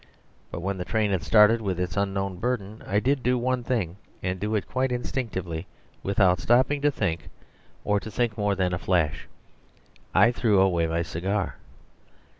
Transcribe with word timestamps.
But 0.49 0.61
when 0.61 0.79
the 0.79 0.83
train 0.83 1.11
had 1.11 1.21
started 1.21 1.61
with 1.61 1.79
its 1.79 1.95
unknown 1.95 2.37
burden 2.39 2.81
I 2.87 2.99
did 2.99 3.21
do 3.21 3.37
one 3.37 3.63
thing, 3.63 3.97
and 4.23 4.39
do 4.39 4.55
it 4.55 4.67
quite 4.67 4.91
instinctively, 4.91 5.67
without 6.01 6.39
stopping 6.39 6.81
to 6.81 6.89
think, 6.89 7.29
or 7.83 7.99
to 7.99 8.09
think 8.09 8.35
more 8.35 8.55
than 8.55 8.73
a 8.73 8.79
flash. 8.79 9.27
I 10.15 10.31
threw 10.31 10.59
away 10.59 10.87
my 10.87 11.03
cigar. 11.03 11.57